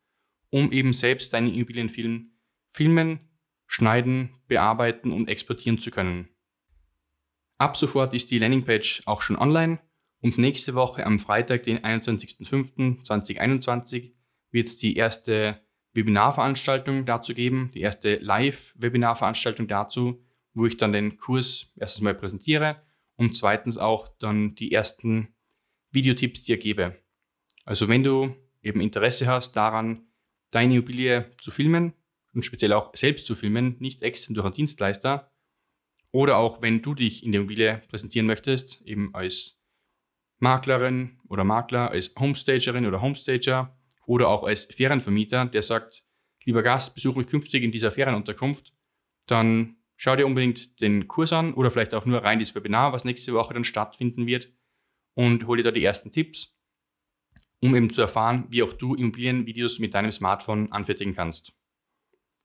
um 0.50 0.73
eben 0.73 0.92
selbst 0.92 1.33
deinen 1.33 1.54
Immobilienfilm 1.54 2.33
filmen, 2.68 3.21
schneiden, 3.68 4.30
bearbeiten 4.49 5.12
und 5.12 5.30
exportieren 5.30 5.78
zu 5.78 5.92
können. 5.92 6.28
Ab 7.59 7.76
sofort 7.76 8.12
ist 8.12 8.33
die 8.33 8.38
Landingpage 8.38 9.04
auch 9.06 9.23
schon 9.23 9.37
online 9.37 9.78
und 10.21 10.37
nächste 10.37 10.75
Woche 10.75 11.06
am 11.06 11.21
Freitag, 11.21 11.62
den 11.62 11.78
21.05.2021, 11.78 14.14
wird 14.50 14.83
die 14.83 14.97
erste 14.97 15.64
Webinarveranstaltung 15.96 17.06
dazu 17.06 17.34
geben, 17.34 17.70
die 17.74 17.80
erste 17.80 18.16
Live-Webinarveranstaltung 18.16 19.66
dazu, 19.66 20.22
wo 20.54 20.66
ich 20.66 20.76
dann 20.76 20.92
den 20.92 21.18
Kurs 21.18 21.72
erstens 21.76 22.02
mal 22.02 22.14
präsentiere 22.14 22.82
und 23.16 23.36
zweitens 23.36 23.78
auch 23.78 24.08
dann 24.18 24.54
die 24.54 24.72
ersten 24.72 25.34
Videotipps 25.90 26.42
dir 26.44 26.58
gebe. 26.58 26.96
Also 27.64 27.88
wenn 27.88 28.02
du 28.02 28.34
eben 28.62 28.80
Interesse 28.80 29.26
hast 29.26 29.56
daran, 29.56 30.06
deine 30.50 30.74
Immobilie 30.74 31.30
zu 31.40 31.50
filmen, 31.50 31.92
und 32.36 32.44
speziell 32.44 32.74
auch 32.74 32.94
selbst 32.94 33.26
zu 33.26 33.34
filmen, 33.34 33.76
nicht 33.80 34.02
extern 34.02 34.34
durch 34.34 34.44
einen 34.44 34.54
Dienstleister. 34.54 35.32
Oder 36.12 36.36
auch 36.36 36.60
wenn 36.62 36.82
du 36.82 36.94
dich 36.94 37.24
in 37.24 37.32
der 37.32 37.40
Immobilie 37.40 37.82
präsentieren 37.88 38.26
möchtest, 38.26 38.82
eben 38.82 39.14
als 39.14 39.58
Maklerin 40.38 41.18
oder 41.28 41.44
Makler, 41.44 41.90
als 41.90 42.14
Homestagerin 42.18 42.86
oder 42.86 43.00
Homestager 43.00 43.75
oder 44.06 44.28
auch 44.28 44.44
als 44.44 44.64
Ferienvermieter, 44.66 45.46
der 45.46 45.62
sagt, 45.62 46.04
lieber 46.44 46.62
Gast, 46.62 46.94
besuche 46.94 47.18
mich 47.18 47.26
künftig 47.26 47.62
in 47.62 47.72
dieser 47.72 47.92
Ferienunterkunft, 47.92 48.72
dann 49.26 49.76
schau 49.96 50.16
dir 50.16 50.26
unbedingt 50.26 50.80
den 50.80 51.08
Kurs 51.08 51.32
an 51.32 51.54
oder 51.54 51.70
vielleicht 51.70 51.92
auch 51.92 52.06
nur 52.06 52.22
rein 52.22 52.38
das 52.38 52.54
Webinar, 52.54 52.92
was 52.92 53.04
nächste 53.04 53.34
Woche 53.34 53.54
dann 53.54 53.64
stattfinden 53.64 54.26
wird 54.26 54.50
und 55.14 55.46
hol 55.46 55.56
dir 55.56 55.64
da 55.64 55.70
die 55.70 55.84
ersten 55.84 56.12
Tipps, 56.12 56.56
um 57.60 57.75
eben 57.75 57.90
zu 57.90 58.00
erfahren, 58.00 58.46
wie 58.48 58.62
auch 58.62 58.72
du 58.72 58.94
Immobilienvideos 58.94 59.78
mit 59.78 59.94
deinem 59.94 60.12
Smartphone 60.12 60.70
anfertigen 60.72 61.14
kannst. 61.14 61.52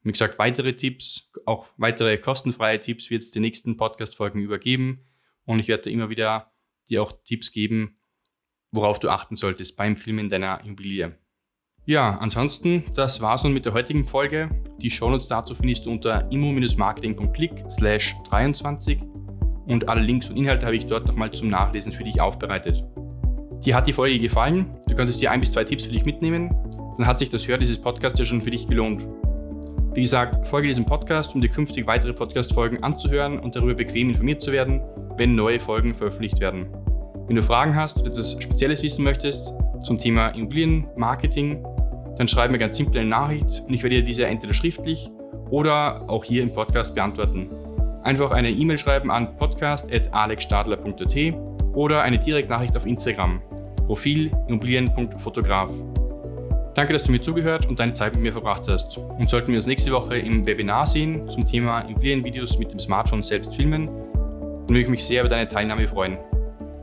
Wie 0.03 0.11
gesagt, 0.11 0.39
weitere 0.39 0.75
Tipps, 0.75 1.29
auch 1.45 1.67
weitere 1.77 2.17
kostenfreie 2.17 2.81
Tipps 2.81 3.11
wird 3.11 3.21
es 3.21 3.29
die 3.29 3.39
nächsten 3.39 3.77
Podcast-Folgen 3.77 4.41
übergeben. 4.41 5.05
Und 5.45 5.59
ich 5.59 5.67
werde 5.67 5.91
immer 5.91 6.09
wieder 6.09 6.51
dir 6.89 7.03
auch 7.03 7.11
Tipps 7.23 7.51
geben, 7.51 7.99
worauf 8.71 8.99
du 8.99 9.09
achten 9.09 9.35
solltest 9.35 9.75
beim 9.75 9.95
Filmen 9.95 10.29
deiner 10.29 10.61
Immobilie. 10.63 11.19
Ja, 11.85 12.17
ansonsten, 12.19 12.83
das 12.93 13.21
war's 13.21 13.43
nun 13.43 13.53
mit 13.53 13.65
der 13.65 13.73
heutigen 13.73 14.05
Folge. 14.05 14.49
Die 14.81 14.91
Shownotes 14.91 15.27
dazu 15.27 15.55
findest 15.55 15.85
du 15.85 15.91
unter 15.91 16.31
immo-marketing.click 16.31 17.65
slash 17.71 18.15
23 18.29 18.99
und 19.65 19.89
alle 19.89 20.01
Links 20.01 20.29
und 20.29 20.37
Inhalte 20.37 20.65
habe 20.67 20.75
ich 20.75 20.85
dort 20.85 21.07
nochmal 21.07 21.31
zum 21.31 21.47
Nachlesen 21.47 21.91
für 21.91 22.03
dich 22.03 22.21
aufbereitet. 22.21 22.83
Dir 23.65 23.75
hat 23.75 23.87
die 23.87 23.93
Folge 23.93 24.19
gefallen, 24.19 24.67
du 24.87 24.95
könntest 24.95 25.21
dir 25.21 25.31
ein 25.31 25.39
bis 25.39 25.51
zwei 25.51 25.63
Tipps 25.63 25.85
für 25.85 25.91
dich 25.91 26.05
mitnehmen, 26.05 26.55
dann 26.97 27.07
hat 27.07 27.17
sich 27.17 27.29
das 27.29 27.47
Hören 27.47 27.59
dieses 27.59 27.81
Podcasts 27.81 28.19
ja 28.19 28.25
schon 28.25 28.41
für 28.41 28.51
dich 28.51 28.67
gelohnt. 28.67 29.07
Wie 29.93 30.01
gesagt, 30.01 30.47
folge 30.47 30.67
diesem 30.67 30.85
Podcast, 30.85 31.33
um 31.33 31.41
dir 31.41 31.49
künftig 31.49 31.87
weitere 31.87 32.13
Podcast-Folgen 32.13 32.83
anzuhören 32.83 33.39
und 33.39 33.55
darüber 33.55 33.73
bequem 33.73 34.09
informiert 34.09 34.41
zu 34.41 34.51
werden, 34.51 34.81
wenn 35.17 35.35
neue 35.35 35.59
Folgen 35.59 35.93
veröffentlicht 35.95 36.39
werden. 36.39 36.67
Wenn 37.27 37.35
du 37.35 37.43
Fragen 37.43 37.75
hast 37.75 37.99
oder 37.99 38.11
etwas 38.11 38.37
Spezielles 38.39 38.83
wissen 38.83 39.03
möchtest 39.03 39.53
zum 39.85 39.97
Thema 39.97 40.29
Immobilienmarketing, 40.29 41.63
dann 42.21 42.27
schreib 42.27 42.51
mir 42.51 42.59
ganz 42.59 42.77
simple 42.77 42.99
eine 42.99 43.09
Nachricht 43.09 43.63
und 43.67 43.73
ich 43.73 43.81
werde 43.81 43.95
dir 43.95 44.03
diese 44.03 44.27
entweder 44.27 44.53
schriftlich 44.53 45.09
oder 45.49 46.07
auch 46.07 46.23
hier 46.23 46.43
im 46.43 46.53
Podcast 46.53 46.93
beantworten. 46.93 47.49
Einfach 48.03 48.29
eine 48.29 48.51
E-Mail 48.51 48.77
schreiben 48.77 49.09
an 49.09 49.35
podcast.alexstadler.at 49.37 51.33
oder 51.73 52.03
eine 52.03 52.19
Direktnachricht 52.19 52.77
auf 52.77 52.85
Instagram. 52.85 53.41
Profil 53.87 54.29
immobilien.fotograf. 54.47 55.71
Danke, 56.75 56.93
dass 56.93 57.05
du 57.05 57.11
mir 57.11 57.21
zugehört 57.21 57.65
und 57.65 57.79
deine 57.79 57.93
Zeit 57.93 58.13
mit 58.13 58.21
mir 58.21 58.33
verbracht 58.33 58.67
hast. 58.67 58.99
Und 58.99 59.27
sollten 59.27 59.47
wir 59.47 59.55
uns 59.55 59.65
nächste 59.65 59.91
Woche 59.91 60.15
im 60.15 60.45
Webinar 60.45 60.85
sehen 60.85 61.27
zum 61.27 61.47
Thema 61.47 61.79
Immobilienvideos 61.79 62.59
mit 62.59 62.71
dem 62.71 62.77
Smartphone 62.77 63.23
selbst 63.23 63.55
filmen, 63.55 63.87
dann 63.87 64.69
würde 64.69 64.81
ich 64.81 64.89
mich 64.89 65.03
sehr 65.03 65.21
über 65.21 65.29
deine 65.29 65.47
Teilnahme 65.47 65.87
freuen. 65.87 66.19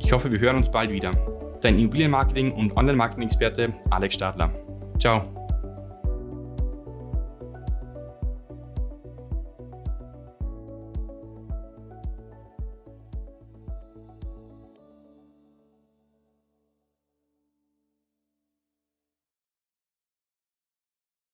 Ich 0.00 0.10
hoffe, 0.10 0.32
wir 0.32 0.40
hören 0.40 0.56
uns 0.56 0.68
bald 0.68 0.90
wieder. 0.90 1.12
Dein 1.60 1.78
Immobilienmarketing 1.78 2.50
und 2.50 2.76
Online-Marketing-Experte 2.76 3.72
Alex 3.90 4.16
Stadler. 4.16 4.50
Ciao. 4.98 5.37